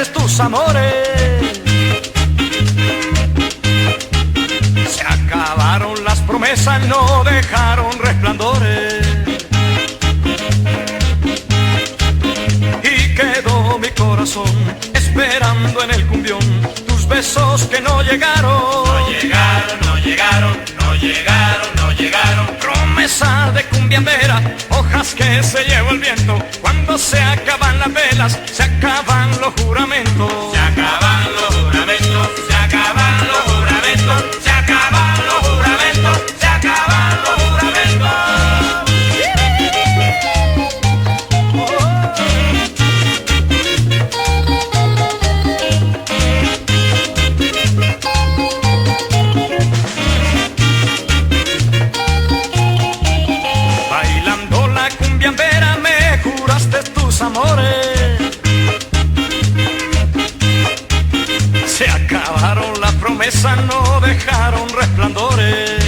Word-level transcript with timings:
tus 0.00 0.40
amores. 0.40 1.60
Se 4.88 5.02
acabaron 5.02 6.02
las 6.02 6.18
promesas, 6.20 6.82
no 6.86 7.22
dejaron 7.24 7.92
resplandores. 7.98 9.06
Y 12.82 13.14
quedó 13.14 13.78
mi 13.78 13.88
corazón 13.88 14.50
esperando 14.94 15.82
en 15.84 15.90
el 15.90 16.06
cumbión 16.06 16.40
tus 16.86 17.06
besos 17.06 17.64
que. 17.64 17.80
No 17.82 18.02
llegaron, 18.02 18.84
no 18.84 19.08
llegaron, 19.10 19.80
no 19.84 19.96
llegaron, 19.98 20.56
no 20.80 20.94
llegaron. 20.94 21.41
Cumbiambera, 23.92 24.40
hojas 24.70 25.14
que 25.14 25.42
se 25.42 25.64
llevó 25.64 25.90
el 25.90 25.98
viento. 25.98 26.38
Cuando 26.62 26.96
se 26.96 27.20
acaban 27.20 27.78
las 27.78 27.92
velas, 27.92 28.40
se 28.50 28.62
acaban 28.62 29.38
los 29.38 29.52
juramentos. 29.60 30.51
Dejaron 64.02 64.68
resplandores. 64.68 65.80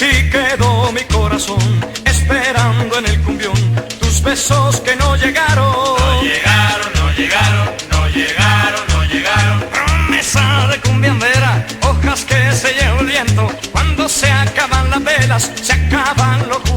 Y 0.00 0.30
quedó 0.30 0.92
mi 0.92 1.04
corazón 1.04 1.60
esperando 2.04 2.98
en 2.98 3.06
el 3.06 3.20
cumbión 3.20 3.54
tus 4.00 4.22
besos 4.22 4.80
que 4.80 4.96
no 4.96 5.16
llegaron. 5.16 5.72
No 5.72 6.22
llegaron, 6.22 6.92
no 6.94 7.10
llegaron, 7.12 7.68
no 7.92 8.08
llegaron, 8.08 8.84
no 8.92 9.04
llegaron. 9.04 9.60
Promesa 9.72 10.66
de 10.68 10.80
cumbiambera, 10.80 11.66
hojas 11.82 12.24
que 12.24 12.52
se 12.52 12.72
lleva 12.72 13.00
el 13.00 13.06
viento. 13.06 13.48
Cuando 13.72 14.08
se 14.08 14.30
acaban 14.30 14.90
las 14.90 15.04
velas, 15.04 15.50
se 15.62 15.72
acaban 15.72 16.48
los. 16.48 16.69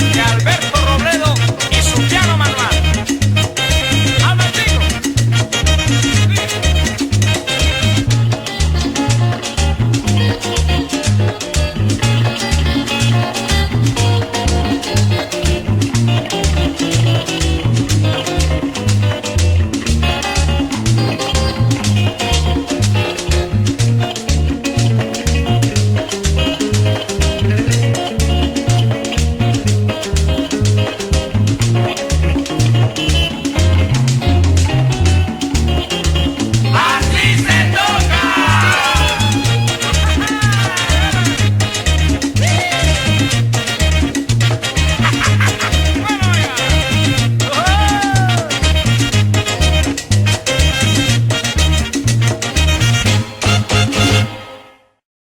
Got 0.00 0.49